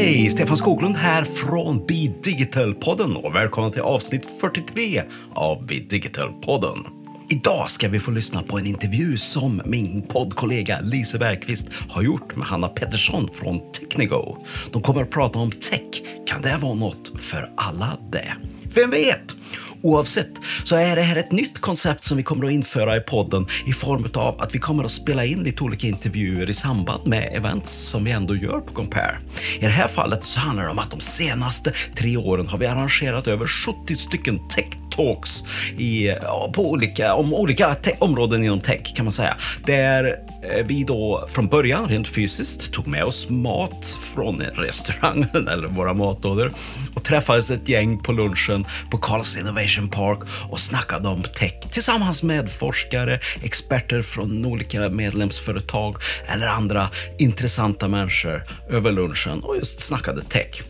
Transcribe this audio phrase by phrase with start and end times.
[0.00, 0.30] Hej!
[0.30, 5.02] Stefan Skoglund här från Be Digital-podden och välkomna till avsnitt 43
[5.34, 6.78] av Be Digital-podden.
[7.28, 12.36] Idag ska vi få lyssna på en intervju som min poddkollega Lise Bergqvist har gjort
[12.36, 14.36] med Hanna Pettersson från Technigo.
[14.72, 16.02] De kommer att prata om tech.
[16.26, 18.34] Kan det vara något för alla det?
[18.74, 19.36] Vem vet?
[19.82, 20.30] Oavsett
[20.64, 23.72] så är det här ett nytt koncept som vi kommer att införa i podden i
[23.72, 27.72] form av att vi kommer att spela in lite olika intervjuer i samband med events
[27.72, 29.18] som vi ändå gör på Compare.
[29.58, 32.66] I det här fallet så handlar det om att de senaste tre åren har vi
[32.66, 35.44] arrangerat över 70 stycken tech talks
[35.78, 36.14] i,
[36.52, 39.36] på olika, om olika områden inom tech kan man säga.
[39.66, 45.68] Där eh, vi då från början rent fysiskt tog med oss mat från restaurangen eller
[45.68, 46.52] våra matlådor
[46.94, 50.18] och träffades ett gäng på lunchen på Karlstad Innovation Park
[50.50, 55.96] och snackade om tech tillsammans med forskare, experter från olika medlemsföretag
[56.26, 56.88] eller andra
[57.18, 60.62] intressanta människor över lunchen och just snackade tech.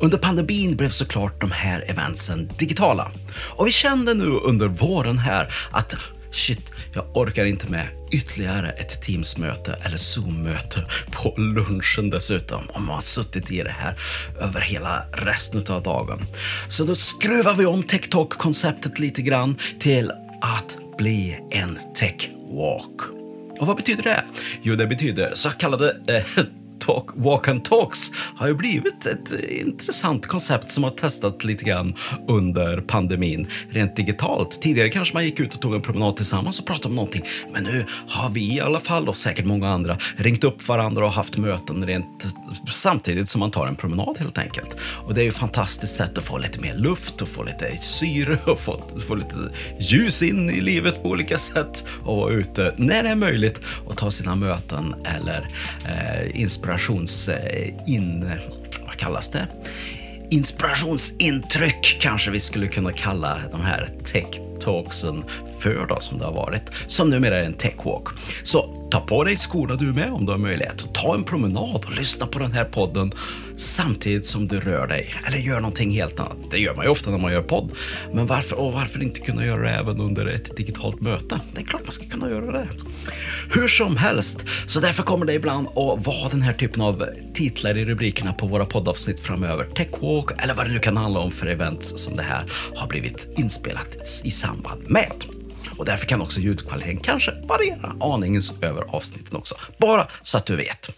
[0.00, 3.10] Under pandemin blev såklart de här eventsen digitala.
[3.38, 5.94] Och vi kände nu under våren här att
[6.30, 12.60] shit, jag orkar inte med ytterligare ett Teams-möte eller Zoom-möte på lunchen dessutom.
[12.68, 13.94] Om man har suttit i det här
[14.40, 16.18] över hela resten av dagen.
[16.68, 23.00] Så då skruvar vi om TikTok-konceptet lite grann till att bli en Tech Walk.
[23.60, 24.24] Och vad betyder det?
[24.62, 26.44] Jo, det betyder så kallade eh,
[26.80, 31.94] talk, walk and talks har ju blivit ett intressant koncept som har testats lite grann
[32.28, 34.62] under pandemin rent digitalt.
[34.62, 37.64] Tidigare kanske man gick ut och tog en promenad tillsammans och pratade om någonting, men
[37.64, 41.36] nu har vi i alla fall och säkert många andra ringt upp varandra och haft
[41.36, 42.26] möten rent
[42.70, 44.76] samtidigt som man tar en promenad helt enkelt.
[44.80, 47.78] Och det är ju ett fantastiskt sätt att få lite mer luft och få lite
[47.82, 49.36] syre och få, få lite
[49.78, 53.96] ljus in i livet på olika sätt och vara ute när det är möjligt och
[53.96, 55.48] ta sina möten eller
[55.84, 57.30] eh, inspelningar inspirations...
[57.86, 58.32] In,
[58.86, 59.46] vad kallas det?
[60.30, 64.26] Inspirationsintryck kanske vi skulle kunna kalla de här tech
[64.60, 65.24] talksen
[65.58, 68.06] för då, som det har varit, som numera är en techwalk.
[68.44, 71.84] Så ta på dig skorna du med om du har möjlighet och ta en promenad
[71.84, 73.12] och lyssna på den här podden
[73.56, 76.36] samtidigt som du rör dig eller gör någonting helt annat.
[76.50, 77.70] Det gör man ju ofta när man gör podd.
[78.12, 81.40] Men varför, och varför inte kunna göra det även under ett digitalt möte?
[81.54, 82.68] Det är klart man ska kunna göra det.
[83.54, 87.76] Hur som helst, så därför kommer det ibland att vara den här typen av titlar
[87.76, 89.64] i rubrikerna på våra poddavsnitt framöver.
[89.64, 92.44] Techwalk eller vad det nu kan handla om för events som det här
[92.74, 95.35] har blivit inspelat i samband med.
[95.76, 99.54] Och därför kan också ljudkvaliteten kanske variera aningens över avsnitten också.
[99.78, 100.90] Bara så att du vet.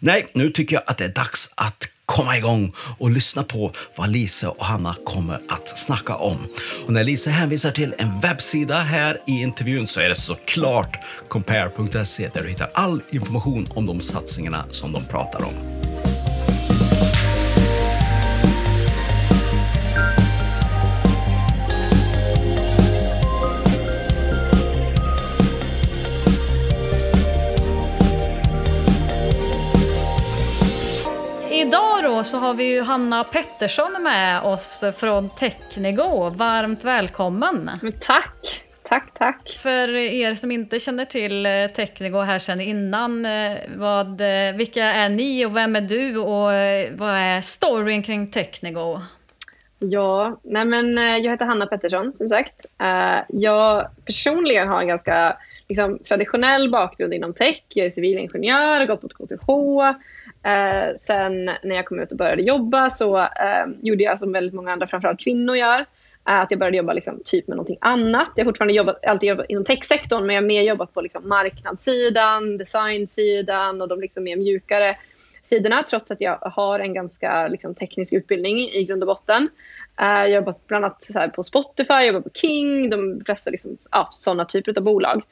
[0.00, 4.08] Nej, nu tycker jag att det är dags att komma igång och lyssna på vad
[4.08, 6.38] Lise och Hanna kommer att snacka om.
[6.86, 10.98] Och när Lise hänvisar till en webbsida här i intervjun så är det såklart
[11.28, 15.85] compare.se där du hittar all information om de satsningarna som de pratar om.
[32.46, 36.30] Har vi ju Hanna Pettersson med oss från Technigo.
[36.30, 37.70] Varmt välkommen!
[38.00, 38.62] tack!
[38.82, 39.58] Tack, tack!
[39.58, 44.84] För er som inte känner till eh, Technigo här sedan innan, eh, vad, eh, vilka
[44.84, 46.50] är ni och vem är du och
[46.98, 49.00] vad är storyn kring Technigo?
[49.78, 52.66] Ja, nej men jag heter Hanna Pettersson som sagt.
[53.28, 55.36] Jag personligen har en ganska
[55.68, 57.62] liksom, traditionell bakgrund inom tech.
[57.68, 59.46] Jag är civilingenjör, har gått på KTH,
[60.46, 64.54] Eh, sen när jag kom ut och började jobba så eh, gjorde jag som väldigt
[64.54, 65.80] många andra, framförallt kvinnor gör,
[66.28, 68.28] eh, att jag började jobba liksom, typ med någonting annat.
[68.34, 71.28] Jag har fortfarande jobbat, alltid jobbat inom techsektorn men jag har mer jobbat på liksom,
[71.28, 74.96] marknadssidan, designsidan och de liksom, mer mjukare
[75.46, 79.48] sidorna trots att jag har en ganska liksom, teknisk utbildning i grund och botten.
[80.00, 83.50] Uh, jag har jobbat bland annat så på Spotify, jag jobbat på King, de flesta
[83.50, 85.22] liksom, ja, sådana typer av bolag.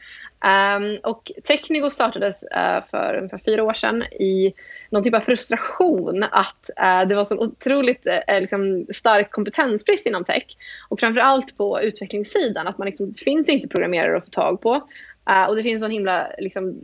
[0.76, 4.54] Um, och Technigo startades uh, för ungefär fyra år sedan i
[4.94, 10.24] någon typ av frustration att eh, det var så otroligt eh, liksom stark kompetensbrist inom
[10.24, 10.44] tech.
[10.88, 14.88] Och framförallt på utvecklingssidan, att man liksom, det finns inte programmerare att få tag på.
[15.30, 16.80] Eh, och det finns en himla liksom,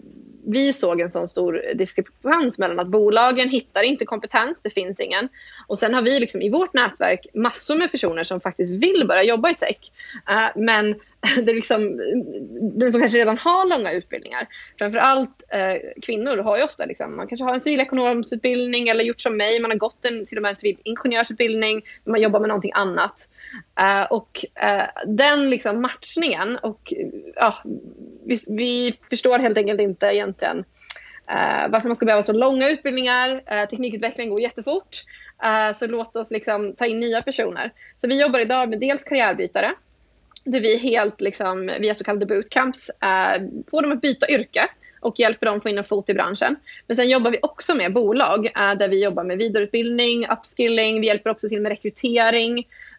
[0.47, 5.29] vi såg en sån stor diskrepans mellan att bolagen hittar inte kompetens, det finns ingen.
[5.67, 9.23] Och sen har vi liksom i vårt nätverk massor med personer som faktiskt vill börja
[9.23, 9.79] jobba i tech.
[10.29, 10.95] Eh, men
[11.43, 12.00] det är liksom,
[12.78, 17.26] de som kanske redan har långa utbildningar, framförallt eh, kvinnor har ju ofta, liksom, man
[17.26, 20.50] kanske har en civilekonomsutbildning eller gjort som mig, man har gått en till och med
[20.50, 23.28] en civilingenjörsutbildning, man jobbar med någonting annat.
[23.81, 26.93] Eh, och eh, den liksom matchningen och
[27.34, 27.62] ja,
[28.25, 30.64] vi, vi, förstår helt enkelt inte egentligen
[31.31, 33.31] Uh, varför man ska behöva så långa utbildningar.
[33.31, 35.02] Uh, teknikutvecklingen går jättefort.
[35.44, 37.72] Uh, så låt oss liksom ta in nya personer.
[37.96, 39.75] Så vi jobbar idag med dels karriärbytare.
[40.45, 44.69] Där vi helt liksom, via så kallade bootcamps eh, får dem att byta yrke
[45.01, 46.57] och hjälper dem få in en fot i branschen.
[46.87, 51.01] Men sen jobbar vi också med bolag eh, där vi jobbar med vidareutbildning, upskilling.
[51.01, 52.59] Vi hjälper också till med rekrytering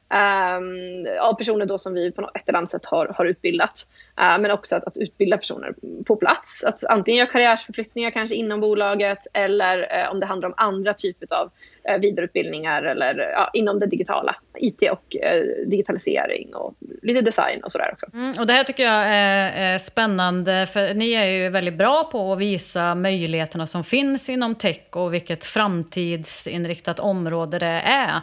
[0.10, 3.88] eh, av personer då som vi på ett eller annat sätt har, har utbildat.
[4.20, 5.74] Eh, men också att, att, utbilda personer
[6.06, 6.64] på plats.
[6.64, 11.52] Att antingen göra karriärsförflyttningar kanske inom bolaget eller om det handlar om andra typer av
[11.84, 14.36] Eh, vidareutbildningar eller inom det digitala.
[14.58, 18.06] IT och eh, digitalisering och lite design och sådär också.
[18.14, 22.04] Mm, och det här tycker jag är, är spännande för ni är ju väldigt bra
[22.04, 28.22] på att visa möjligheterna som finns inom tech och vilket framtidsinriktat område det är.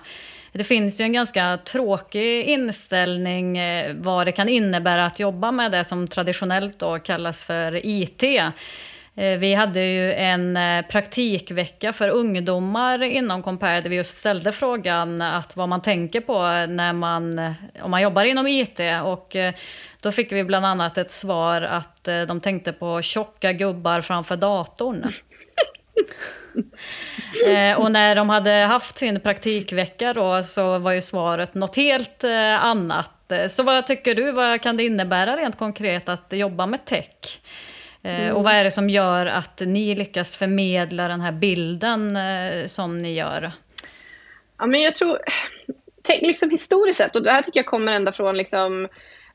[0.52, 5.72] Det finns ju en ganska tråkig inställning eh, vad det kan innebära att jobba med
[5.72, 8.22] det som traditionellt då kallas för IT.
[9.19, 14.53] Eh, vi hade ju en eh, praktikvecka för ungdomar inom Compare där vi just ställde
[14.53, 18.81] frågan att vad man tänker på när man, om man jobbar inom IT.
[19.05, 19.37] Och
[20.03, 25.03] då fick vi bland annat ett svar att de tänkte på tjocka gubbar framför datorn.
[27.47, 32.25] eh, och när de hade haft sin praktikvecka då så var ju svaret något helt
[32.25, 33.32] eh, annat.
[33.49, 37.41] Så vad tycker du, vad kan det innebära rent konkret att jobba med tech?
[38.02, 38.36] Eh, mm.
[38.36, 42.98] Och vad är det som gör att ni lyckas förmedla den här bilden eh, som
[42.98, 43.52] ni gör?
[44.58, 45.18] Ja, men jag tror,
[46.20, 48.88] liksom historiskt sett, och det här tycker jag kommer ända från liksom,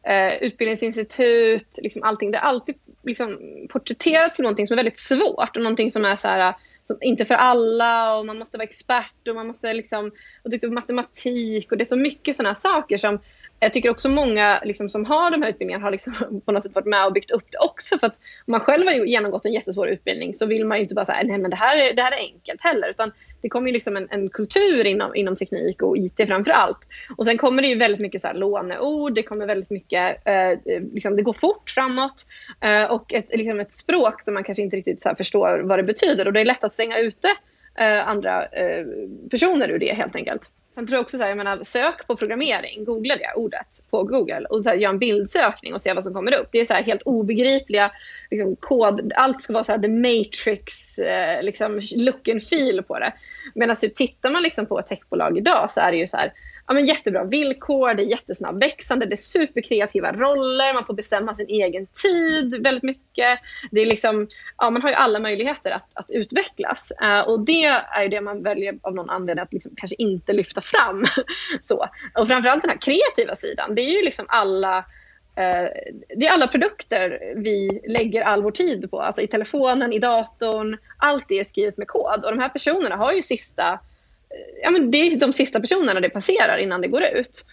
[0.03, 2.31] eh, utbildningsinstitut, liksom allting.
[2.31, 3.39] Det har alltid liksom,
[3.69, 7.25] porträtterats som någonting som är väldigt svårt och någonting som är så här, som, inte
[7.25, 10.11] för alla och man måste vara expert och man måste liksom
[10.43, 13.19] vara duktig på matematik och det är så mycket sådana saker som
[13.63, 16.75] jag tycker också många liksom, som har de här utbildningarna har liksom, på något sätt
[16.75, 17.97] varit med och byggt upp det också.
[17.97, 18.15] För att
[18.45, 21.23] om man själv har genomgått en jättesvår utbildning så vill man ju inte bara säga
[21.23, 22.89] nej men det här är, det här är enkelt heller.
[22.89, 23.11] Utan
[23.41, 26.77] det kommer ju liksom en, en, kultur inom, inom teknik och IT framför allt.
[27.17, 30.75] Och sen kommer det ju väldigt mycket så här låneord, det kommer väldigt mycket, eh,
[30.93, 32.25] liksom, det går fort framåt
[32.61, 35.83] eh, och ett, liksom ett språk som man kanske inte riktigt så förstår vad det
[35.83, 37.27] betyder och det är lätt att stänga ute
[37.79, 38.85] eh, andra eh,
[39.31, 40.51] personer ur det helt enkelt.
[40.75, 44.03] Sen tror jag också så här, jag menar, sök på programmering, googla det ordet på
[44.03, 46.47] Google och så här, gör en bildsökning och se vad som kommer upp.
[46.51, 47.91] Det är så här, helt obegripliga
[48.31, 49.13] liksom, kod.
[49.15, 53.13] Allt ska vara så här, the matrix, eh, liksom, look and feel på det.
[53.55, 56.33] Medan typ, tittar man liksom på ett techbolag idag så är det ju så här,
[56.67, 61.47] ja, men jättebra villkor, det är jättesnabbväxande, det är superkreativa roller, man får bestämma sin
[61.47, 63.39] egen tid väldigt mycket.
[63.71, 64.27] Det är liksom,
[64.57, 66.91] ja, man har ju alla möjligheter att, att utvecklas.
[67.03, 70.61] Uh, och det är det man väljer av någon anledning att liksom kanske inte lyfta
[70.61, 71.05] fram.
[71.61, 71.87] så.
[72.17, 74.77] Och framförallt den här kreativa sidan, det är ju liksom alla
[75.35, 75.67] eh,
[76.17, 79.01] det är alla produkter vi lägger all vår tid på.
[79.01, 80.77] Alltså i telefonen, i datorn.
[80.97, 82.25] Allt det är skrivet med kod.
[82.25, 83.79] Och de här personerna har ju sista
[84.63, 87.45] ja, men det är de sista personerna det passerar innan det går ut.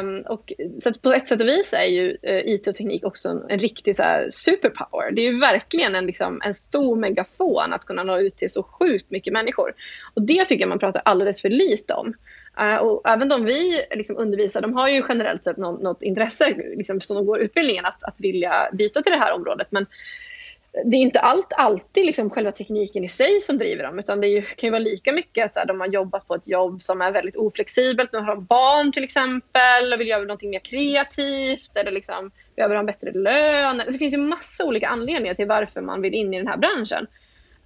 [0.00, 0.52] Um, och,
[0.82, 3.42] så på ett sätt och vis är ju eh, uh, IT och teknik också en,
[3.48, 5.10] en riktig så här, superpower.
[5.10, 8.62] Det är ju verkligen en, liksom, en stor megafon att kunna nå ut till så
[8.62, 9.74] sjukt mycket människor.
[10.14, 12.14] Och det tycker jag man pratar alldeles för lite om.
[12.60, 16.54] Uh, och även de vi liksom undervisar, de har ju generellt sett något, något intresse
[16.76, 19.66] liksom, som de går utbildningen att, att vilja byta till det här området.
[19.70, 19.86] Men
[20.84, 24.28] det är inte allt, alltid liksom själva tekniken i sig som driver dem utan det
[24.28, 27.00] ju, kan ju vara lika mycket att här, de har jobbat på ett jobb som
[27.00, 28.12] är väldigt oflexibelt.
[28.12, 32.74] Nu har de barn till exempel och vill göra något mer kreativt eller liksom, behöver
[32.74, 33.82] ha en bättre lön.
[33.86, 37.06] Det finns ju massa olika anledningar till varför man vill in i den här branschen.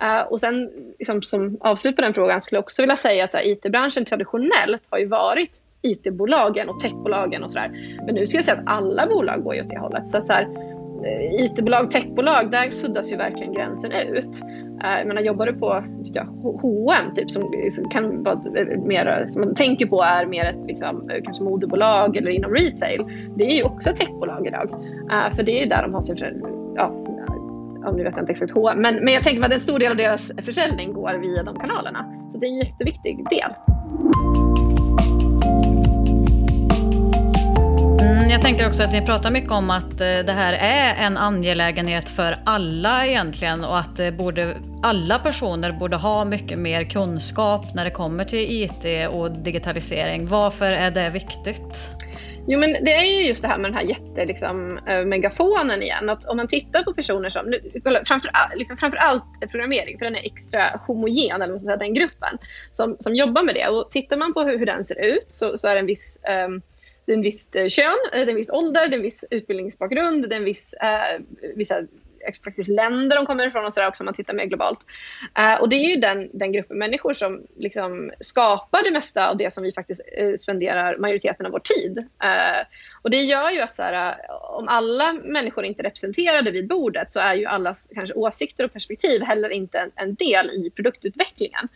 [0.02, 3.34] Uh, och sen liksom, som avslut på den frågan skulle jag också vilja säga att
[3.34, 7.96] IT-branschen traditionellt har ju varit IT-bolagen och techbolagen och sådär.
[8.06, 10.10] Men nu ska jag säga att alla bolag går ju åt det hållet.
[10.10, 10.69] Så att, så här,
[11.04, 14.42] Eh, IT-bolag, techbolag, där suddas ju verkligen gränsen ut.
[14.84, 17.52] Eh, jag menar, jobbar du på jag, H&M typ som,
[17.90, 22.30] kan vara eh, mer, som man tänker på är mer ett liksom, kanske modebolag eller
[22.30, 23.04] inom retail.
[23.36, 24.70] Det är ju också ett techbolag idag.
[25.36, 26.42] För det är där de har sin,
[26.76, 26.86] ja,
[27.86, 29.90] om nu vet jag inte exakt H&M men, men jag tänker att en stor del
[29.90, 32.28] av deras försäljning går via de kanalerna.
[32.32, 33.50] Så det är en jätteviktig del.
[38.30, 42.08] Jag tänker också att ni pratar mycket om att eh, det här är en angelägenhet
[42.08, 47.84] för alla egentligen och att eh, borde, alla personer borde ha mycket mer kunskap när
[47.84, 50.26] det kommer till IT och digitalisering.
[50.26, 51.90] Varför är det viktigt?
[52.46, 55.82] Jo men det är ju just det här med den här jätte, liksom, eh, megafonen
[55.82, 56.08] igen.
[56.08, 57.54] Att om man tittar på personer som,
[58.06, 62.38] framför, liksom, framför allt programmering, för den är extra homogen, eller säga, den gruppen
[62.72, 63.68] som, som jobbar med det.
[63.68, 66.18] Och tittar man på hur, hur den ser ut så, så är det en viss
[66.46, 66.62] um,
[67.10, 69.02] det är en viss eh, kön, eh, det är en viss ålder, det är en
[69.02, 71.20] viss utbildningsbakgrund, det är en viss, eh,
[71.54, 71.82] vissa
[72.44, 74.78] faktiskt länder de kommer ifrån och sådär också om man tittar mer globalt.
[75.38, 79.36] Eh, och det är ju den, den gruppen människor som liksom skapar det mesta av
[79.36, 81.98] det som vi faktiskt eh, spenderar majoriteten av vår tid.
[81.98, 82.66] Eh,
[83.02, 86.68] och det gör ju att så här, eh, om alla människor inte är representerade vid
[86.68, 90.70] bordet så är ju allas kanske åsikter och perspektiv heller inte en, en del i
[90.70, 91.68] produktutvecklingen.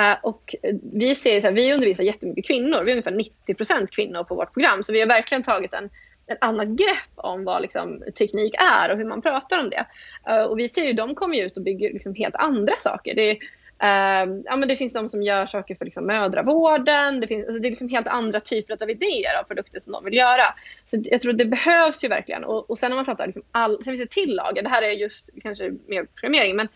[0.00, 0.54] Uh, och
[0.92, 2.84] vi, ser så här, vi undervisar jättemycket kvinnor.
[2.84, 4.82] Vi är ungefär 90% kvinnor på vårt program.
[4.82, 5.90] Så vi har verkligen tagit en,
[6.26, 9.86] ett annat grepp om vad liksom, teknik är och hur man pratar om det.
[10.30, 13.14] Uh, och vi ser ju, de kommer ut och bygger liksom, helt andra saker.
[13.14, 17.20] Det, uh, ja, men det finns de som gör saker för liksom, mödravården.
[17.20, 20.04] Det, finns, alltså, det är liksom helt andra typer av idéer av produkter som de
[20.04, 20.54] vill göra.
[20.86, 22.44] Så jag tror det behövs ju verkligen.
[22.44, 24.62] Och, och sen när man pratar liksom all, sen finns det till lager.
[24.62, 26.56] Det här är just kanske mer programmering.
[26.56, 26.68] Men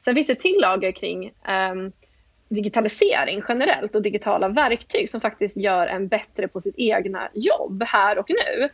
[0.00, 1.32] sen finns det till lager kring
[1.72, 1.92] um,
[2.48, 8.18] digitalisering generellt och digitala verktyg som faktiskt gör en bättre på sitt egna jobb här
[8.18, 8.68] och nu.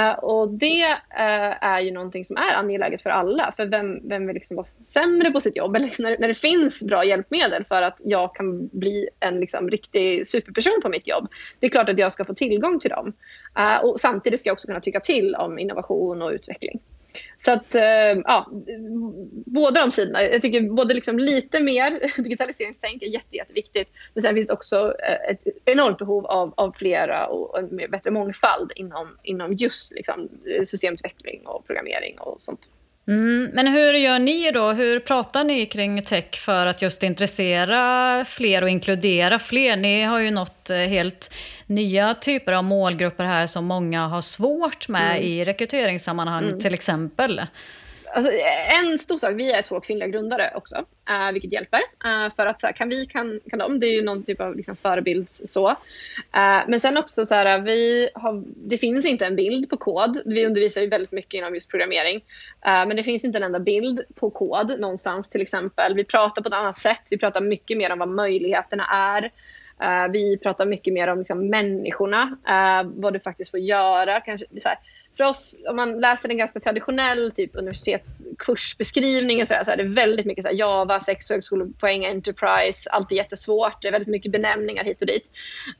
[0.00, 3.52] Uh, och det uh, är ju någonting som är angeläget för alla.
[3.56, 5.76] För vem, vem vill liksom vara sämre på sitt jobb?
[5.76, 10.26] Eller när, när det finns bra hjälpmedel för att jag kan bli en liksom, riktig
[10.26, 11.28] superperson på mitt jobb.
[11.60, 13.12] Det är klart att jag ska få tillgång till dem.
[13.58, 16.80] Uh, och samtidigt ska jag också kunna tycka till om innovation och utveckling.
[17.36, 17.82] Så att, eh,
[18.24, 18.50] ja,
[19.46, 20.22] båda de sidorna.
[20.22, 23.88] Jag tycker både liksom lite mer digitaliseringstänk är jätte, jätteviktigt.
[24.14, 28.10] Men sen finns det också eh, ett enormt behov av, av flera och en bättre
[28.10, 32.68] mångfald inom, inom just liksom eh, systemutveckling och programmering och sånt.
[33.08, 34.72] Mm, men hur gör ni då?
[34.72, 39.76] Hur pratar ni kring tech för att just intressera fler och inkludera fler?
[39.76, 41.34] Ni har ju nått eh, helt
[41.66, 45.22] nya typer av målgrupper här som många har svårt med mm.
[45.22, 46.60] i rekryteringssammanhang mm.
[46.60, 47.42] till exempel.
[48.12, 48.32] Alltså,
[48.80, 51.78] en stor sak, vi är två kvinnliga grundare också, uh, vilket hjälper.
[51.78, 54.40] Uh, för att så här, kan vi kan, kan de, det är ju någon typ
[54.40, 55.68] av liksom, förebild så.
[55.70, 55.74] Uh,
[56.68, 60.22] men sen också så här, vi har, det finns inte en bild på kod.
[60.24, 62.24] Vi undervisar ju väldigt mycket inom just programmering.
[62.64, 65.94] men det finns inte en enda bild på kod någonstans till exempel.
[65.94, 67.02] Vi pratar på ett annat sätt.
[67.10, 69.30] Vi pratar mycket mer om vad möjligheterna är.
[70.08, 72.36] vi pratar mycket mer om liksom, människorna,
[72.84, 74.20] vad du faktiskt får göra.
[74.20, 74.78] Kanske, så här,
[75.18, 80.26] för oss, om man läser en ganska traditionell typ universitetskursbeskrivning så, så är det väldigt
[80.26, 83.82] mycket så här, Java, sex högskolepoäng, Enterprise, allt är jättesvårt.
[83.82, 85.30] Det är väldigt mycket benämningar hit och dit.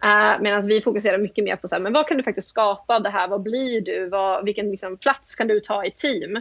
[0.04, 2.96] Uh, Medan vi fokuserar mycket mer på så här, men vad kan du faktiskt skapa
[2.96, 3.28] av det här?
[3.28, 4.08] Vad blir du?
[4.08, 6.36] Vad, vilken liksom, plats kan du ta i team?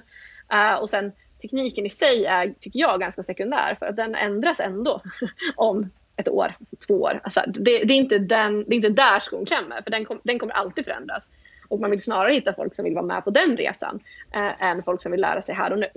[0.54, 1.12] Uh, och sen
[1.42, 5.02] tekniken i sig är, tycker jag, ganska sekundär för att den ändras ändå
[5.56, 6.54] om ett år,
[6.88, 7.20] två år.
[7.24, 10.20] Alltså, det, det, är inte den, det är inte där skon klämmer, för den, kom,
[10.24, 11.30] den kommer alltid förändras.
[11.68, 14.00] Och man vill snarare hitta folk som vill vara med på den resan
[14.34, 15.88] eh, än folk som vill lära sig här och nu.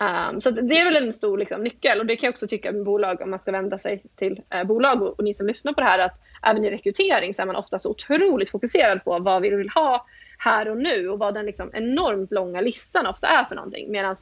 [0.00, 2.72] Um, så det är väl en stor liksom, nyckel och det kan jag också tycka
[2.72, 5.72] med bolag om man ska vända sig till eh, bolag och, och, ni som lyssnar
[5.72, 9.18] på det här att även i rekrytering så är man ofta så otroligt fokuserad på
[9.18, 10.06] vad vi vill ha
[10.38, 13.92] här och nu och vad den liksom, enormt långa listan ofta är för någonting.
[13.92, 14.16] Medan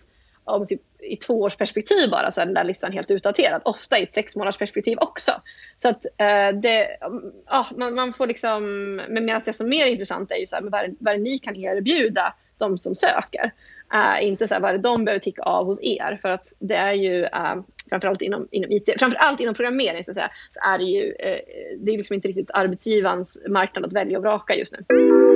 [0.44, 3.62] om typ, i två års perspektiv bara så är den där listan helt utdaterad.
[3.64, 5.32] Ofta i ett sex månaders perspektiv också.
[5.76, 8.64] Så att eh, det, mm, ja, man, man, får liksom,
[9.08, 11.18] men medan det som är mer intressant är ju så här, vad, är, vad är
[11.18, 13.52] ni kan erbjuda de som söker.
[13.94, 16.18] Uh, inte så här, vad är det de behöver ticka av hos er.
[16.22, 20.14] För att det är ju uh, framförallt inom, inom IT, framförallt inom programmering så, att
[20.14, 21.38] säga, så är det ju, uh,
[21.78, 25.31] det är liksom inte riktigt arbetsgivarens marknad att välja och vraka just nu.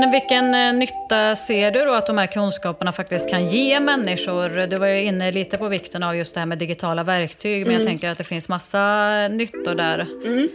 [0.00, 4.66] Men vilken eh, nytta ser du då att de här kunskaperna faktiskt kan ge människor?
[4.66, 7.74] Du var ju inne lite på vikten av just det här med digitala verktyg, men
[7.74, 7.80] mm.
[7.80, 10.48] jag tänker att det finns massa nyttor där mm.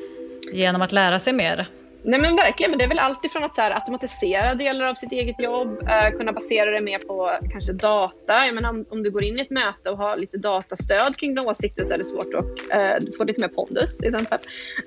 [0.53, 1.65] genom att lära sig mer.
[2.03, 4.96] Nej men verkligen, men det är väl allt ifrån att så här, automatisera delar av
[4.96, 8.46] sitt eget jobb, eh, kunna basera det mer på kanske data.
[8.46, 11.36] Jag menar, om, om, du går in i ett möte och har lite datastöd kring
[11.36, 14.39] dina åsikter så är det svårt att eh, få lite mer pondus till exempel.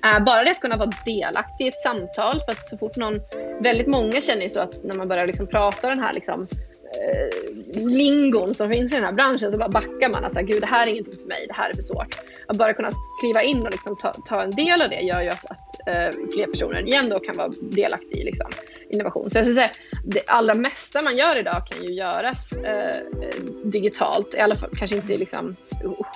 [0.04, 3.20] Eh, bara det att kunna vara delaktig i ett samtal, för att så fort någon,
[3.60, 6.46] väldigt många känner ju så att när man börjar liksom prata den här liksom,
[7.02, 10.62] eh, lingon som finns i den här branschen så bara backar man att ah, gud
[10.62, 12.16] det här är ingenting för mig, det här är för svårt.
[12.46, 15.28] Att bara kunna kliva in och liksom ta, ta en del av det gör ju
[15.28, 18.50] att, att eh, fler personer igen då kan vara delaktiga i liksom,
[18.88, 19.30] innovation.
[19.30, 19.70] Så jag skulle säga
[20.04, 22.96] det allra mesta man gör idag kan ju göras eh,
[23.64, 25.56] digitalt, i alla fall kanske inte liksom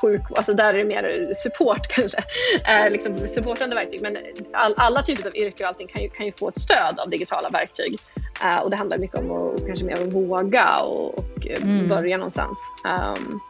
[0.00, 2.24] sjuk, alltså där är det mer support kanske,
[2.68, 4.02] eh, liksom supportande verktyg.
[4.02, 4.16] Men
[4.52, 7.10] all, alla typer av yrken och allting kan ju, kan ju få ett stöd av
[7.10, 7.98] digitala verktyg.
[8.44, 11.88] Uh, och det handlar mycket om att kanske mer att våga och, och mm.
[11.88, 12.58] börja någonstans.
[12.84, 13.40] Um,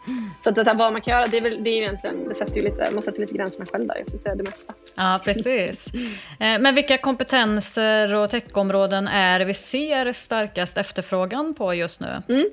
[0.44, 2.28] så att det här, vad man kan göra, det är, väl, det är ju egentligen,
[2.28, 4.74] det sätter ju lite, man sätter lite gränserna själv där, jag skulle säga det mesta.
[4.94, 5.86] Ja, precis.
[6.40, 12.22] Eh, men vilka kompetenser och techområden är vi ser starkast efterfrågan på just nu?
[12.28, 12.50] Mm.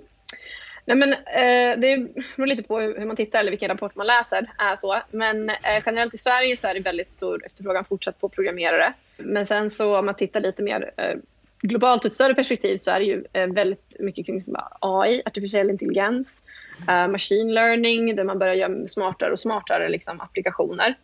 [0.85, 4.51] Nej, men, eh, det beror lite på hur man tittar eller vilken rapport man läser.
[4.57, 5.01] Är så.
[5.11, 8.93] Men eh, generellt i Sverige så är det väldigt stor efterfrågan fortsatt på programmerare.
[9.17, 11.15] Men sen så om man tittar lite mer eh,
[11.61, 14.43] globalt och ett större perspektiv så är det ju eh, väldigt mycket kring
[14.79, 16.43] AI, artificiell intelligens,
[16.87, 20.95] eh, machine learning där man börjar göra smartare och smartare liksom, applikationer.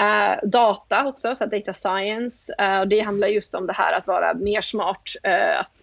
[0.00, 2.54] Uh, data också, så data science.
[2.60, 5.10] Uh, och det handlar just om det här att vara mer smart,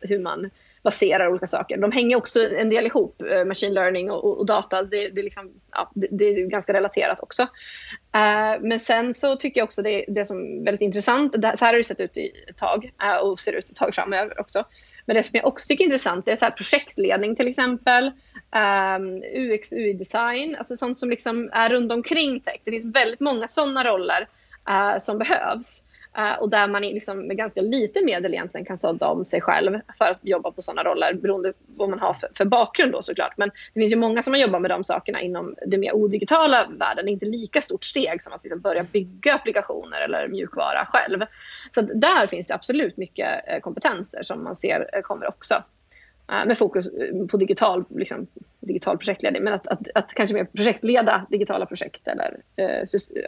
[0.01, 0.50] hur man
[0.84, 1.78] baserar olika saker.
[1.78, 4.84] De hänger också en del ihop, eh, machine learning och, och data.
[4.84, 7.44] Det, det, liksom, ja, det, det, är ganska relaterat också.
[7.44, 11.66] Uh, men sen så tycker jag också det, det som är väldigt intressant, det, så
[11.66, 14.40] här har det sett ut i ett tag uh, och ser ut ett tag framöver
[14.40, 14.66] också.
[15.06, 18.12] Men det som jag också tycker är intressant det är så här projektledning till exempel,
[18.96, 22.62] um, UX, UI-design, alltså sånt som liksom är runt omkring tech.
[22.64, 24.28] Det finns väldigt många sådana roller
[24.70, 25.84] uh, som behövs.
[26.18, 29.80] Uh, och där man liksom med ganska lite medel egentligen kan sådda om sig själv
[29.98, 33.01] för att jobba på sådana roller beroende på vad man har för, för, bakgrund då
[33.01, 33.34] såklart.
[33.38, 36.68] Men det finns ju många som har jobbat med de sakerna inom den mer odigitala
[36.80, 37.06] världen.
[37.06, 41.25] Det är inte lika stort steg som att liksom börja bygga applikationer eller mjukvara själv.
[41.72, 45.63] Så där finns det absolut mycket uh, kompetenser som man ser uh, kommer också.
[46.46, 46.89] med fokus
[47.32, 48.27] på digital, liksom,
[48.60, 52.41] digital projektledning, men att, att, att kanske mer projektleda digitala projekt eller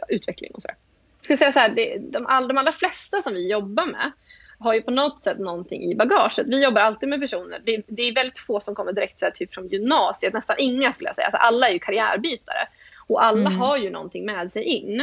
[0.08, 0.76] utveckling och sådär
[1.24, 4.12] ska säga så här, det, de, all, de allra flesta som vi jobbar med
[4.58, 6.46] har ju på något sätt någonting i bagaget.
[6.46, 7.58] Vi jobbar alltid med personer.
[7.64, 10.32] Det, det är väldigt få som kommer direkt så här, typ från gymnasiet.
[10.32, 11.26] Nästan inga skulle jag säga.
[11.26, 12.68] Alltså, alla är ju karriärbytare.
[13.06, 13.60] Och alla mm.
[13.60, 15.00] har ju någonting med sig in.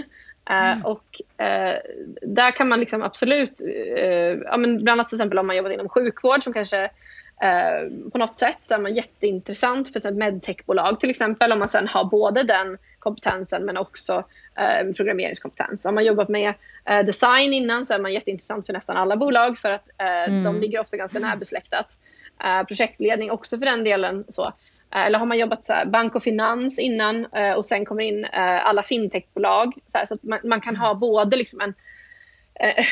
[0.49, 0.85] Uh, mm.
[0.85, 1.75] Och uh,
[2.21, 5.69] där kan man liksom absolut, uh, ja, men bland annat till exempel om man jobbar
[5.69, 6.89] inom sjukvård som kanske
[8.11, 11.87] på något sätt så är man jätteintressant för ett medtechbolag till exempel om man sen
[11.87, 14.23] har både den kompetensen men också
[14.58, 15.86] eh, programmeringskompetens.
[15.86, 16.53] Har man jobbat med
[16.86, 20.43] eh, design innan så är man jätteintressant för nästan alla bolag för att eh, mm.
[20.43, 21.98] de ligger ofta ganska närbesläktat.
[22.43, 24.25] Eh, projektledning också för den delen.
[24.29, 24.48] Så.
[24.93, 28.03] Eh, eller har man jobbat så här, bank och finans innan eh, och sen kommer
[28.03, 29.74] in alla fintechbolag.
[29.88, 31.74] Så, här, så att man, man, kan ha både liksom en,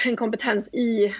[0.05, 1.15] en kompetens i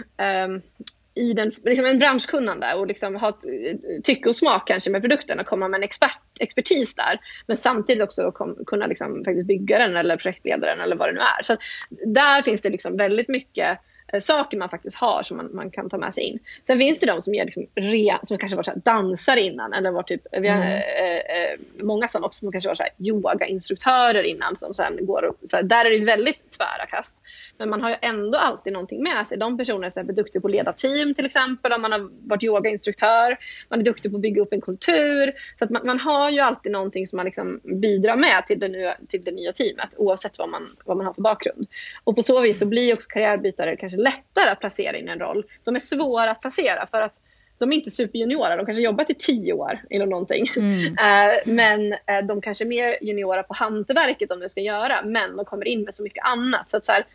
[1.16, 5.40] i den, liksom en branschkunnande och liksom ha eh, tycke och smak kanske med produkten
[5.40, 7.20] och komma med en expert, expertis där.
[7.48, 11.14] Men samtidigt också kom, kunna liksom faktiskt bygga den eller projektleda den eller vad det
[11.14, 11.44] nu är.
[11.44, 11.58] Så
[12.06, 13.80] där finns det liksom väldigt mycket
[14.20, 16.40] saker man faktiskt har som man, man kan ta med sig in.
[16.64, 20.04] Sen finns det de som, är liksom re, som kanske varit dansare innan eller var
[20.04, 20.72] typ, vi har mm.
[20.72, 25.24] eh, eh, många sådana också som kanske var så här, yogainstruktörer innan som sen går
[25.24, 27.18] och, så här, där är det väldigt tvära kast.
[27.58, 29.38] Men man har ju ändå alltid någonting med sig.
[29.38, 33.38] De personerna är duktiga på att leda team till exempel, om man har varit yogainstruktör,
[33.70, 35.34] man är duktig på att bygga upp en kultur.
[35.56, 38.68] Så att man, man har ju alltid någonting som man liksom bidrar med till det,
[38.68, 41.68] nya, till det nya teamet oavsett vad man, vad man har för bakgrund.
[42.04, 45.46] Och på så vis så blir också karriärbytare kanske lättare att placera in en roll.
[45.64, 47.22] De är svåra att placera för att
[47.58, 48.56] de är inte superjuniora.
[48.56, 50.52] De kanske jobbat i tio år inom någonting.
[50.56, 50.86] Mm.
[50.86, 55.02] Uh, men uh, de kanske är mer juniora på hantverket om de ska göra.
[55.04, 56.72] Men de kommer in med så mycket annat.
[56.72, 57.06] Så att så här,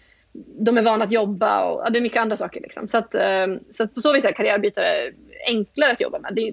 [0.59, 2.61] de är vana att jobba och ja, det är mycket andra saker.
[2.61, 2.89] Liksom.
[2.89, 5.13] Så, att, uh, så att på så vis är karriärbytare
[5.47, 6.39] enklare att jobba med.
[6.39, 6.53] Är,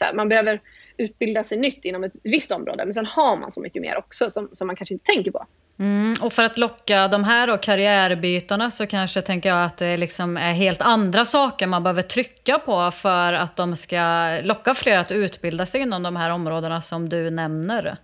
[0.00, 0.60] här, man behöver
[0.96, 2.84] utbilda sig nytt inom ett visst område.
[2.84, 5.46] Men sen har man så mycket mer också som, som man kanske inte tänker på.
[5.78, 9.96] Mm, och för att locka de här då, karriärbytarna så kanske tänker jag att det
[9.96, 14.98] liksom är helt andra saker man behöver trycka på för att de ska locka fler
[14.98, 17.96] att utbilda sig inom de här områdena som du nämner.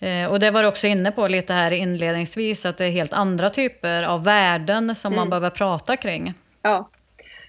[0.00, 3.12] Eh, och det var du också inne på lite här inledningsvis, att det är helt
[3.12, 5.20] andra typer av värden som mm.
[5.20, 6.34] man behöver prata kring.
[6.62, 6.90] Ja,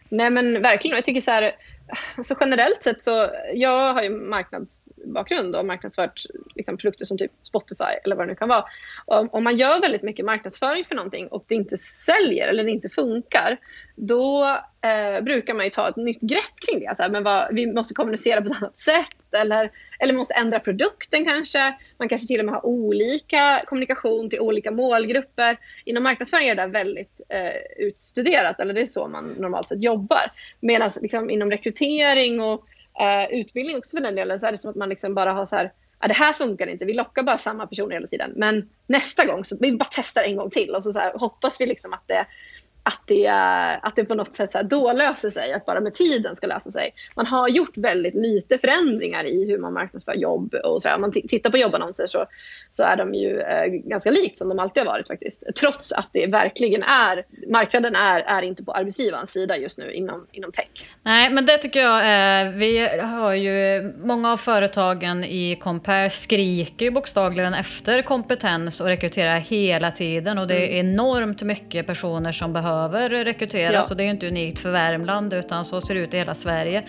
[0.09, 0.95] nej men verkligen.
[0.95, 1.51] Jag tycker så här,
[2.23, 6.21] så generellt sett så, jag har ju marknadsbakgrund och marknadsfört
[6.55, 8.65] liksom produkter som typ Spotify eller vad det nu kan vara.
[9.05, 12.89] Om man gör väldigt mycket marknadsföring för någonting och det inte säljer eller det inte
[12.89, 13.57] funkar,
[13.95, 16.95] då eh, brukar man ju ta ett nytt grepp kring det.
[16.95, 20.59] Så här, men vad, vi måste kommunicera på ett annat sätt eller, eller måste ändra
[20.59, 21.75] produkten kanske.
[21.97, 25.57] Man kanske till och med har olika kommunikation till olika målgrupper.
[25.85, 29.83] Inom marknadsföring är det där väldigt eh, utstuderat, eller det är så man normalt sett
[29.83, 30.31] jobbar.
[30.59, 32.65] Medan liksom, inom rekrytering och
[33.01, 35.45] eh, utbildning också för den delen så är det som att man liksom bara har
[35.45, 38.33] så här Ja, det här funkar inte, vi lockar bara samma personer hela tiden.
[38.35, 41.61] Men nästa gång så vi bara testar en gång till och så, så här, hoppas
[41.61, 42.25] vi liksom att det
[42.87, 43.27] att det,
[43.81, 46.71] att det på något sätt så då löser sig, att bara med tiden ska lösa
[46.71, 46.93] sig.
[47.15, 50.95] Man har gjort väldigt lite förändringar i hur man marknadsför jobb och så.
[50.95, 52.25] Om man tittar på jobbannonser så,
[52.69, 55.43] så är de ju eh, ganska likt som de alltid har varit faktiskt.
[55.59, 60.27] Trots att det verkligen är, marknaden är, är inte på arbetsgivarens sida just nu inom,
[60.31, 60.69] inom tech.
[61.03, 66.85] Nej, men det tycker jag, eh, vi har ju, många av företagen i Compare skriker
[66.85, 70.93] ju bokstavligen efter kompetens och rekryterar hela tiden och det är mm.
[70.93, 73.93] enormt mycket personer som behöver behöver rekryteras ja.
[73.93, 76.83] och det är inte unikt för Värmland utan så ser det ut i hela Sverige.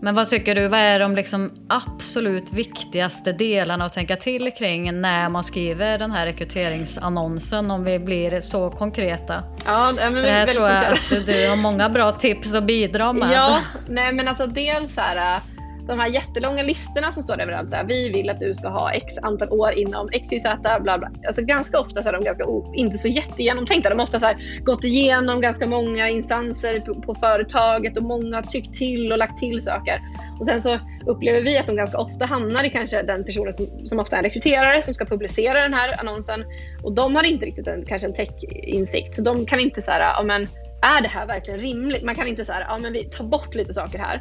[0.00, 5.00] Men vad tycker du, vad är de liksom absolut viktigaste delarna att tänka till kring
[5.00, 9.42] när man skriver den här rekryteringsannonsen om vi blir så konkreta?
[9.64, 13.32] Ja, men det här tror jag att du har många bra tips att bidra med.
[13.32, 15.40] Ja, nej men alltså dels så här
[15.86, 17.70] de här jättelånga listorna som står överallt.
[17.70, 21.10] Så här, vi vill att du ska ha x antal år inom XYZ, bla bla.
[21.26, 22.44] Alltså ganska ofta så är de ganska
[22.74, 23.88] inte så jättegenomtänkta.
[23.90, 28.36] De har ofta så här, gått igenom ganska många instanser på, på, företaget och många
[28.36, 30.00] har tyckt till och lagt till saker.
[30.40, 33.66] Och sen så upplever vi att de ganska ofta hamnar i kanske den personen som,
[33.84, 36.44] som ofta är en rekryterare som ska publicera den här annonsen.
[36.82, 39.14] Och de har inte riktigt en, kanske en tech-insikt.
[39.14, 40.46] Så de kan inte så här, ja men
[40.82, 42.02] är det här verkligen rimligt?
[42.02, 44.20] Man kan inte så ja men vi tar bort lite saker här.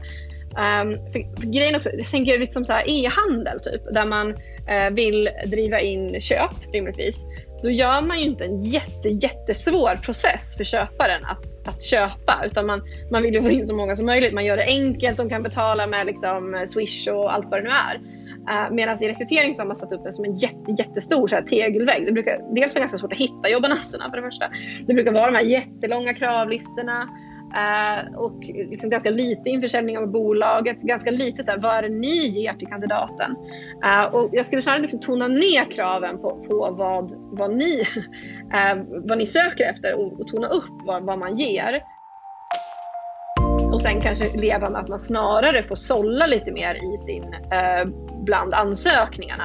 [0.58, 5.80] Um, för, för grejen också, jag tänker som e-handel typ, där man uh, vill driva
[5.80, 7.26] in köp rimligtvis.
[7.64, 12.66] Då gör man ju inte en jätte, jättesvår process för köparen att, att köpa utan
[12.66, 14.34] man, man vill ju få in så många som möjligt.
[14.34, 17.64] Man gör det enkelt, de kan betala med liksom, eh, Swish och allt vad det
[17.64, 17.96] nu är.
[18.50, 21.28] Eh, uh, Medan i rekrytering så har man satt upp den som en jätte, jättestor
[21.28, 22.06] så här, tegelvägg.
[22.06, 24.46] Det brukar dels vara ganska svårt att hitta jobbannonserna för det första.
[24.88, 27.10] Det brukar vara de här jättelånga kravlistorna.
[27.56, 31.90] Uh, och liksom ganska lite införsäljning av bolaget, ganska lite så här, vad är det
[31.90, 33.36] ni ger till kandidaten?
[33.86, 38.84] Uh, och jag skulle snarare liksom tona ner kraven på, på vad, vad, ni, uh,
[39.08, 41.84] vad ni söker efter och, och tona upp vad, vad man ger.
[43.74, 47.36] Och sen kanske leva med att man snarare får sålla lite mer i sin,
[48.24, 49.44] bland ansökningarna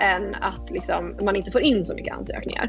[0.00, 2.68] än att liksom, man inte får in så mycket ansökningar.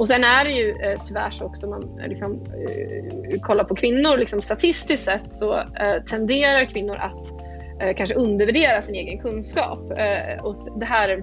[0.00, 3.64] Och sen är det ju eh, tyvärr så också, om man eh, liksom, eh, kollar
[3.64, 7.42] på kvinnor, liksom, statistiskt sett så eh, tenderar kvinnor att
[7.82, 9.98] eh, kanske undervärdera sin egen kunskap.
[9.98, 11.22] Eh, och det här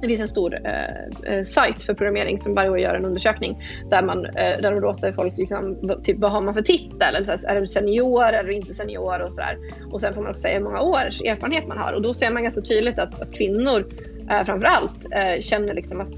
[0.00, 3.62] det finns en stor eh, eh sajt för programmering som varje år gör en undersökning
[3.90, 7.14] där, man, eh, där de låter folk, liksom, typ, vad har man för titel?
[7.14, 9.22] Eller, så här, är du senior eller inte senior?
[9.22, 9.58] Och, så där.
[9.92, 11.92] och sen får man också säga hur många års erfarenhet man har.
[11.92, 13.86] Och då ser man ganska tydligt att, att kvinnor
[14.28, 16.14] framförallt eh, känner liksom att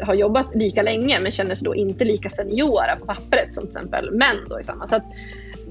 [0.00, 3.62] ha har jobbat lika länge men känner sig då inte lika seniora på pappret som
[3.62, 4.86] till exempel män då i samma.
[4.86, 5.04] Så att,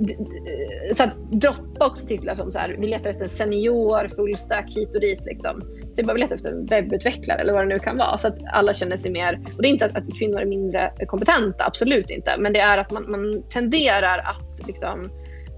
[0.09, 4.71] eh, så att droppa också titlar som så här, vi letar efter en senior, fullstack
[4.75, 5.61] hit och dit liksom.
[5.61, 8.37] Så ”vi bara letar efter en webbutvecklare eller vad det nu kan vara så att
[8.53, 12.09] alla känner sig mer, och det är inte att, att kvinnor är mindre kompetenta, absolut
[12.09, 15.01] inte, men det är att man, man tenderar att liksom,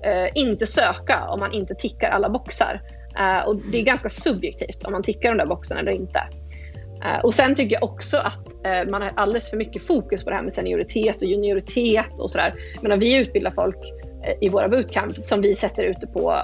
[0.05, 2.81] eh, inte söka om man inte tickar alla boxar.
[3.19, 6.19] Uh, och det är ganska subjektivt om man tickar de där boxarna eller inte.
[7.05, 10.29] Uh, och sen tycker jag också att uh, man har alldeles för mycket fokus på
[10.29, 12.53] det här med senioritet och junioritet och sådär.
[12.81, 13.77] Men vi utbildar folk
[14.41, 16.39] i våra bootcamps som vi sätter ute på,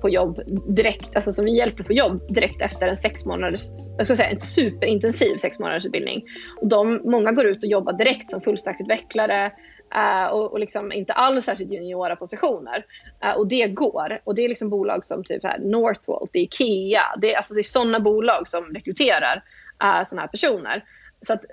[0.00, 3.60] på jobb direkt, alltså som vi hjälper på jobb direkt efter en sex månaders,
[3.98, 6.24] jag ska säga en superintensiv sex månaders utbildning.
[6.60, 9.52] Och de, många går ut och jobbar direkt som fullstackutvecklare,
[9.96, 12.84] Uh, och, och liksom inte alls särskilt juniora positioner.
[13.24, 14.20] Uh, och det går.
[14.24, 17.02] Och det är liksom bolag som typ här Northvolt, det är Ikea.
[17.18, 19.42] Det är, alltså det är sådana bolag som rekryterar
[19.82, 20.84] eh, uh, sådana här personer.
[21.22, 21.44] Så att,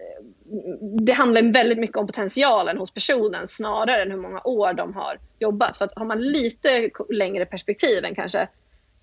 [1.00, 5.20] det handlar väldigt mycket om potentialen hos personen snarare än hur många år de har
[5.40, 5.78] jobbat.
[5.78, 8.48] För att har man lite längre perspektiv än kanske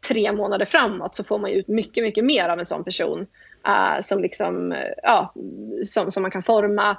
[0.08, 3.26] tre månader framåt så får man ut mycket, mycket mer av en sån person
[3.68, 5.34] uh, som, liksom, ja,
[5.84, 6.96] som, som man kan forma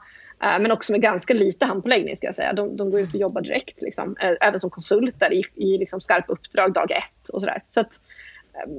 [0.60, 2.54] men också med ganska lite handpåläggning ska jag säga.
[2.54, 4.16] De, de går ut och jobbar direkt, liksom.
[4.20, 7.64] Eh, även som konsulter i, i liksom skarpa uppdrag dag ett och sådär.
[7.70, 8.02] Så att,
[8.54, 8.72] eh,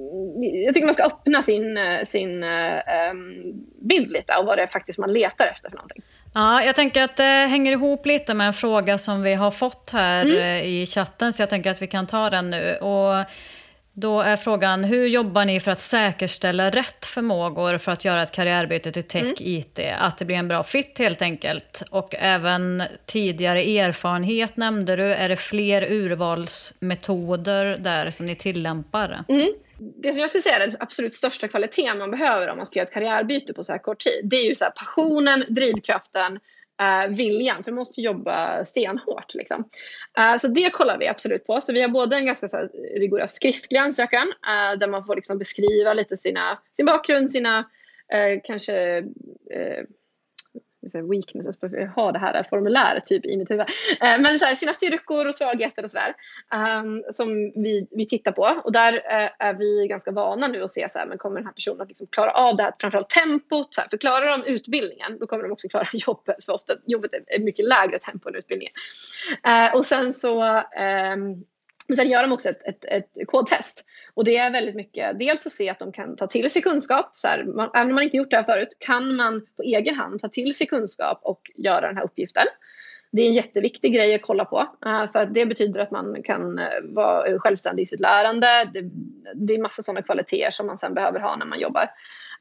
[0.64, 3.42] jag tycker man ska öppna sin, sin um,
[3.80, 6.02] bild lite och vad det är faktiskt man letar efter för någonting.
[6.34, 9.90] Ja, jag tänker att det hänger ihop lite med en fråga som vi har fått
[9.90, 10.64] här mm.
[10.64, 12.76] i chatten, så jag tänker att vi kan ta den nu.
[12.76, 13.24] Och
[13.94, 18.32] då är frågan, hur jobbar ni för att säkerställa rätt förmågor för att göra ett
[18.32, 19.34] karriärbyte till tech, mm.
[19.38, 19.80] IT?
[19.98, 21.82] Att det blir en bra fit helt enkelt.
[21.90, 25.02] Och även tidigare erfarenhet nämnde du.
[25.02, 29.24] Är det fler urvalsmetoder där som ni tillämpar?
[29.28, 29.54] Mm.
[29.78, 32.78] Det som jag skulle säga är den absolut största kvaliteten man behöver om man ska
[32.78, 34.20] göra ett karriärbyte på så här kort tid.
[34.24, 36.38] Det är ju så passionen, drivkraften,
[36.80, 39.34] eh, viljan, för man måste jobba stenhårt.
[39.34, 39.68] Liksom.
[40.18, 41.60] Eh, så det kollar vi absolut på.
[41.60, 45.16] Så vi har både en ganska så här, rigorös skriftlig ansökan eh, där man får
[45.16, 47.58] liksom beskriva lite sina, sin bakgrund, sina
[48.12, 48.96] eh, kanske
[49.50, 49.84] eh,
[50.92, 53.66] weaknesses, för har det här formuläret typ i mitt huvud.
[54.00, 56.14] Eh, men så här, sina styrkor och svagheter och sådär
[56.54, 57.28] um, ehm, som
[57.62, 58.60] vi, vi tittar på.
[58.64, 61.46] Och där uh, är vi ganska vana nu att se så här, men kommer den
[61.46, 63.74] här personen att liksom klara av det här, framförallt tempot.
[63.74, 66.44] Så här, för klarar de utbildningen, då kommer de också klara jobbet.
[66.44, 68.72] För ofta jobbet är mycket lägre tempo än utbildningen.
[69.46, 71.44] Uh, och sen så um,
[71.88, 73.84] men sen gör de också ett, ett, ett kodtest.
[74.14, 77.12] Och det är väldigt mycket, dels att se att de kan ta till sig kunskap.
[77.14, 79.94] Så här, man, även om man inte gjort det här förut, kan man på egen
[79.94, 82.46] hand ta till sig kunskap och göra den här uppgiften.
[83.10, 84.68] det är en jätteviktig grej att kolla på.
[84.86, 88.70] Eh, för det betyder att man kan eh, vara självständig i sitt lärande.
[88.74, 88.90] Det,
[89.34, 91.90] det är massa sådana kvaliteter som man sen behöver ha när man jobbar.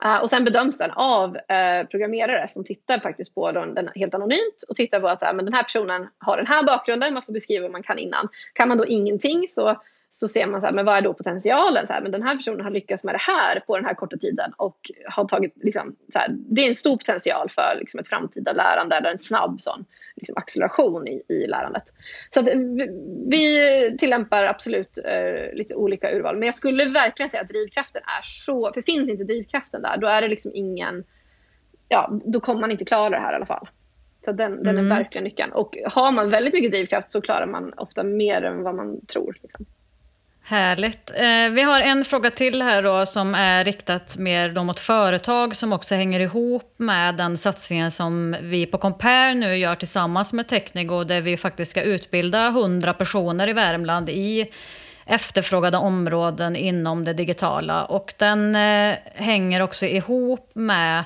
[0.05, 4.13] Uh, och sen bedöms den av eh, programmerare som tittar faktiskt på den, den helt
[4.13, 7.13] anonymt och tittar på att så här, men den här personen har den här bakgrunden,
[7.13, 8.27] man får beskriva vad man kan innan.
[8.53, 9.81] Kan man då ingenting så
[10.15, 11.87] så ser man så här, men vad är då potentialen?
[11.87, 14.17] Så här, men den här personen har lyckats med det här på den här korta
[14.17, 18.07] tiden och har tagit, liksom, så här, det är en stor potential för liksom, ett
[18.07, 21.83] framtida lärande eller en snabb sån liksom, acceleration i, i lärandet.
[22.29, 22.87] Så att, vi,
[23.27, 28.21] vi tillämpar absolut eh, lite olika urval, men jag skulle verkligen säga att drivkraften är
[28.23, 31.03] så, för finns inte drivkraften där, då är det liksom ingen,
[31.87, 33.69] ja, då kommer man inte klara det här i alla fall.
[34.25, 34.89] Så den, den är mm.
[34.89, 35.51] verkligen nyckeln.
[35.51, 39.37] Och har man väldigt mycket drivkraft så klarar man ofta mer än vad man tror.
[39.41, 39.65] Liksom.
[40.45, 41.11] Härligt.
[41.15, 45.55] Eh, vi har en fråga till här då som är riktat mer då mot företag
[45.55, 50.47] som också hänger ihop med den satsningen som vi på Compare nu gör tillsammans med
[50.47, 54.51] Technigo där vi faktiskt ska utbilda 100 personer i Värmland i
[55.05, 57.85] efterfrågade områden inom det digitala.
[57.85, 61.03] Och den eh, hänger också ihop med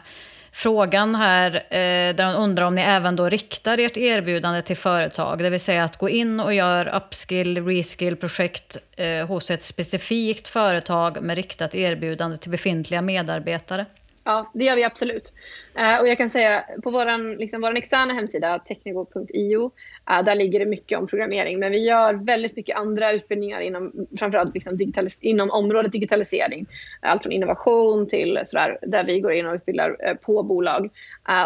[0.58, 5.40] frågan här eh, där hon undrar om ni även då riktar ert erbjudande till företag,
[5.40, 11.22] det vill säga att gå in och göra upskill, reskill-projekt eh, hos ett specifikt företag
[11.22, 13.86] med riktat erbjudande till befintliga medarbetare.
[14.28, 15.34] Ja, det gör vi absolut.
[15.76, 19.72] Eh, och jag kan säga på vår liksom, våran externa hemsida, technigo.io,
[20.10, 21.60] eh, där ligger det mycket om programmering.
[21.60, 24.78] Men vi gör väldigt mycket andra utbildningar inom, framförallt liksom
[25.22, 26.66] inom området digitalisering.
[27.02, 30.90] Eh, allt från innovation till sådär, där vi går in och utbildar på bolag.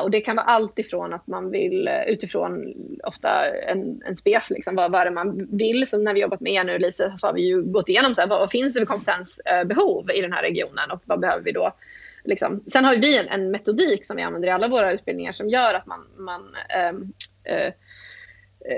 [0.03, 3.29] och det kan vara allt ifrån att man vill utifrån ofta
[3.67, 5.87] en, en spes, liksom, vad, vad är det man vill.
[5.87, 8.27] Så när vi jobbat med er nu, Lisa, så har vi ju gått igenom så
[8.27, 11.73] vad, vad finns det för kompetensbehov i den här regionen och vad behöver vi då
[12.23, 12.63] Liksom.
[12.67, 15.73] Sen har vi en, en, metodik som vi använder i alla våra utbildningar som gör
[15.73, 17.01] att man, man ehm,
[17.43, 17.73] eh, eh,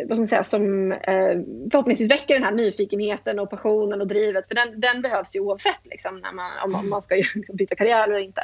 [0.06, 1.36] vad ska man säga, som eh,
[1.72, 4.48] förhoppningsvis väcker den här nyfikenheten och passionen och drivet.
[4.48, 7.16] För den, den behövs ju oavsett liksom, när man, om, om man ska
[7.54, 8.44] byta karriär eller inte.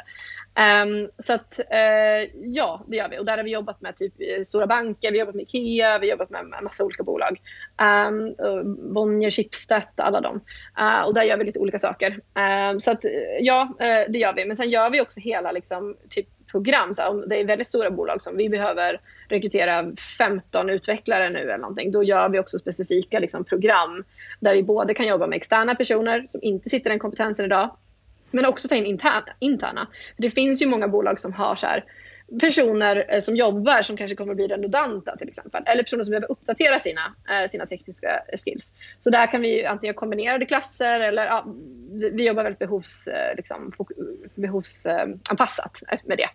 [0.50, 3.18] Um, så att uh, ja, det gör vi.
[3.18, 5.98] Och där har vi jobbat med typ eh, stora banker, vi har jobbat med IKEA,
[5.98, 7.40] vi har jobbat med en massa olika bolag.
[8.08, 8.34] Um,
[8.94, 10.40] Bonnier, Schibsted, alla dem.
[10.80, 12.20] Uh, och där gör vi lite olika saker.
[12.70, 13.04] Um, så att
[13.40, 14.44] ja, uh, det gör vi.
[14.44, 16.94] Men sen gör vi också hela liksom, typ program.
[16.94, 21.58] Så om det är väldigt stora bolag som vi behöver rekrytera 15 utvecklare nu eller
[21.58, 24.04] någonting, då gör vi också specifika liksom, program
[24.40, 27.76] där vi både kan jobba med externa personer som inte sitter i den kompetensen idag
[28.30, 29.24] men också ta in interna.
[29.38, 29.86] interna.
[30.16, 31.84] Det finns ju många bolag som har så här,
[32.40, 35.62] personer eh, som jobbar som kanske kommer att bli redundanta till exempel.
[35.66, 38.74] Eller personer som behöver uppdatera sina, eh, sina tekniska eh, skills.
[38.98, 41.46] Så där kan vi antingen kombinerade klasser eller ja,
[42.12, 43.72] vi jobbar väldigt behovs, liksom,
[44.34, 46.28] behovsanpassat med det.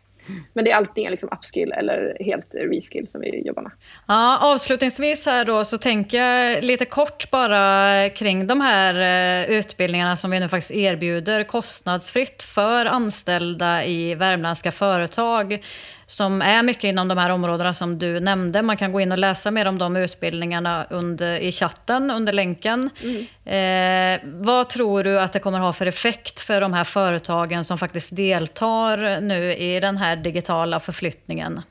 [0.53, 3.71] Men det är alltid liksom upskill eller helt reskill som vi jobbar med.
[4.07, 10.17] Ja, avslutningsvis här då så tänker jag lite kort bara kring de här eh, utbildningarna
[10.17, 15.59] som vi nu faktiskt erbjuder kostnadsfritt för anställda i värmländska företag
[16.07, 18.61] som är mycket inom de här områdena som du nämnde.
[18.61, 22.89] Man kan gå in och läsa mer om de utbildningarna under, i chatten under länken.
[23.03, 23.25] Mm.
[23.45, 27.77] Eh, vad tror du att det kommer ha för effekt för de här företagen som
[27.77, 31.61] faktiskt deltar nu i den här digitala förflyttningen?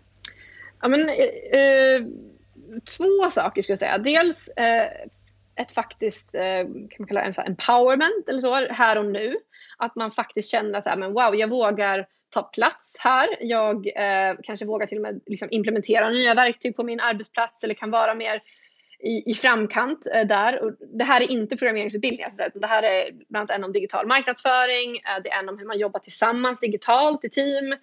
[0.81, 2.07] Ja, men, eh,
[2.97, 3.99] två saker ska jag säga.
[3.99, 4.89] Dels eh,
[5.57, 9.37] ett faktiskt, eh, kan man kalla det empowerment eller så, här och nu.
[9.79, 13.29] Att man faktiskt känner att wow, jag vågar ta plats här.
[13.41, 17.75] Jag eh, kanske vågar till och med liksom implementera nya verktyg på min arbetsplats eller
[17.75, 18.43] kan vara mer
[18.99, 20.63] i, i framkant eh, där.
[20.63, 24.07] Och det här är inte programmeringsutbildningar, utan det här är bland annat en om digital
[24.07, 27.77] marknadsföring, eh, det är en om hur man jobbar tillsammans digitalt i team,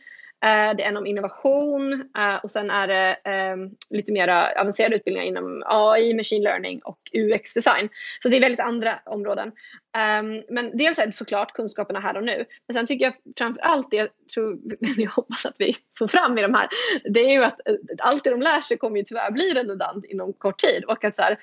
[0.44, 3.58] Eh, det är en om innovation eh, och sen är det eh,
[3.90, 4.28] lite mer
[4.58, 7.90] avancerade utbildningar inom AI, machine learning och UX-design.
[8.24, 9.52] Så det är väldigt andra områden.
[9.98, 12.46] Ehm, men dels är det såklart kunskaperna här och nu.
[12.68, 14.60] Men sen tycker jag framför allt det jag tror,
[14.98, 16.68] jag hoppas att vi får fram i de här,
[17.04, 20.06] det är ju att eh, allt det de lär sig kommer ju tyvärr bli redundant
[20.06, 20.84] inom kort tid.
[20.84, 21.38] Och att så här,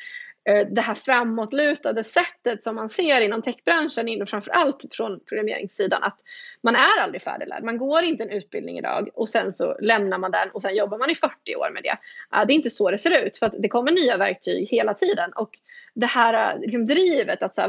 [0.49, 6.19] eh, det här framåtlutade sättet som man ser inom techbranschen, inom framförallt från programmeringssidan, att
[6.63, 7.63] man är aldrig färdiglärd.
[7.63, 10.99] Man går inte en utbildning idag och sen så lämnar man den och sen jobbar
[10.99, 11.99] man i 40 år med det.
[12.39, 14.95] Äh, det är inte så det ser ut för att det kommer nya verktyg hela
[14.95, 15.51] tiden och
[15.95, 17.69] det här äh, liksom, drivet att så här,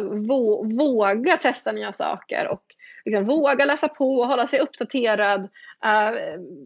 [0.78, 2.64] våga testa nya saker och
[3.06, 5.42] liksom, våga läsa på och hålla sig uppdaterad.
[5.86, 6.20] Uh,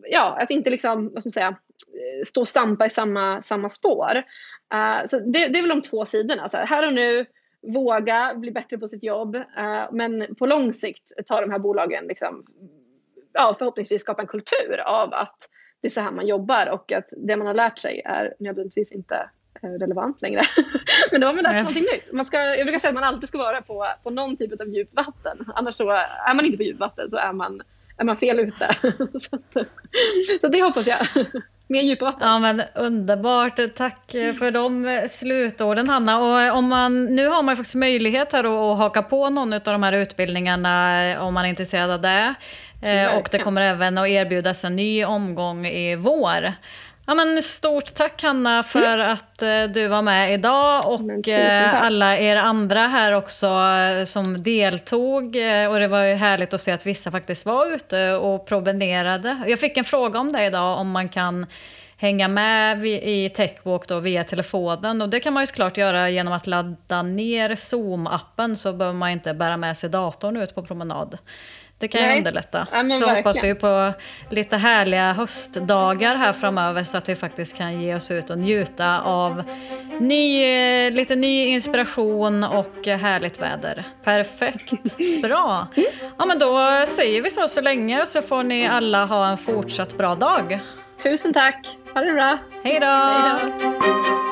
[0.04, 3.70] ja, att inte liksom, vad ska man säga, eh, stå och stampa i samma, samma
[3.70, 4.24] spår.
[4.74, 6.50] Uh, så det, det är väl de två sidorna.
[6.50, 7.26] Så här, här och nu
[7.64, 9.36] våga bli bättre på sitt jobb.
[9.36, 12.46] Eh, men på lång sikt tar de här bolagen liksom,
[13.34, 15.50] ja, förhoppningsvis skapa en kultur av att
[15.82, 18.92] det är så här man jobbar och att det man har lärt sig är nödvändigtvis
[18.92, 19.30] inte
[19.62, 20.42] eh, relevant längre.
[21.12, 22.14] Men då har man lärt sig någonting nytt.
[22.14, 24.68] Man ska, jag brukar säga att man alltid ska vara på, på någon typ av
[24.68, 25.46] djupvatten.
[25.56, 25.90] Annars så
[26.28, 27.62] är man inte på djupvatten så är man,
[27.98, 28.70] är man fel ute.
[29.20, 29.68] så, att,
[30.42, 31.08] så det hoppas jag.
[31.68, 32.28] Mer djupa vatten.
[32.28, 33.60] Ja men underbart.
[33.76, 36.20] Tack för de slutorden Hanna.
[36.20, 39.84] Och om man, nu har man faktiskt möjlighet här att haka på någon av de
[39.84, 42.34] här utbildningarna om man är intresserad av det.
[42.82, 43.20] Verkligen.
[43.20, 46.54] Och det kommer även att erbjudas en ny omgång i vår.
[47.06, 49.12] Ja, men stort tack Hanna för mm.
[49.12, 54.44] att eh, du var med idag och eh, alla er andra här också eh, som
[54.44, 55.26] deltog.
[55.70, 59.44] Och det var ju härligt att se att vissa faktiskt var ute och promenerade.
[59.48, 61.46] Jag fick en fråga om det idag, om man kan
[61.98, 65.02] hänga med i Techwalk då via telefonen.
[65.02, 69.10] Och det kan man ju såklart göra genom att ladda ner Zoom-appen så behöver man
[69.10, 71.18] inte bära med sig datorn ut på promenad.
[71.84, 72.68] Det kan ju underlätta.
[72.72, 73.16] Ja, så verkligen.
[73.16, 73.94] hoppas vi på
[74.30, 79.02] lite härliga höstdagar här framöver så att vi faktiskt kan ge oss ut och njuta
[79.02, 79.44] av
[80.00, 83.84] ny, lite ny inspiration och härligt väder.
[84.04, 84.98] Perfekt.
[85.22, 85.68] Bra.
[86.18, 89.98] Ja, men då säger vi så så länge så får ni alla ha en fortsatt
[89.98, 90.60] bra dag.
[91.04, 91.78] Tusen tack.
[91.94, 92.38] Ha det bra.
[92.64, 94.23] Hej då.